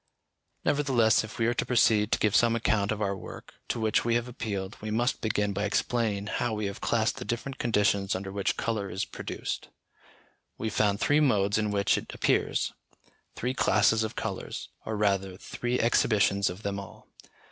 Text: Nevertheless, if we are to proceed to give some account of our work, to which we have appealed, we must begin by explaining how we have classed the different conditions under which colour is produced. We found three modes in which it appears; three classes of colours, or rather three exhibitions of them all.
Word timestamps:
Nevertheless, 0.65 1.23
if 1.23 1.37
we 1.37 1.45
are 1.45 1.53
to 1.53 1.63
proceed 1.63 2.11
to 2.11 2.17
give 2.17 2.35
some 2.35 2.55
account 2.55 2.91
of 2.91 3.03
our 3.03 3.15
work, 3.15 3.53
to 3.67 3.79
which 3.79 4.03
we 4.03 4.15
have 4.15 4.27
appealed, 4.27 4.75
we 4.81 4.89
must 4.89 5.21
begin 5.21 5.53
by 5.53 5.63
explaining 5.65 6.25
how 6.25 6.55
we 6.55 6.65
have 6.65 6.81
classed 6.81 7.17
the 7.17 7.23
different 7.23 7.59
conditions 7.59 8.15
under 8.15 8.31
which 8.31 8.57
colour 8.57 8.89
is 8.89 9.05
produced. 9.05 9.67
We 10.57 10.71
found 10.71 10.99
three 10.99 11.19
modes 11.19 11.59
in 11.59 11.69
which 11.69 11.99
it 11.99 12.15
appears; 12.15 12.73
three 13.35 13.53
classes 13.53 14.03
of 14.03 14.15
colours, 14.15 14.69
or 14.87 14.97
rather 14.97 15.37
three 15.37 15.79
exhibitions 15.79 16.49
of 16.49 16.63
them 16.63 16.79
all. 16.79 17.07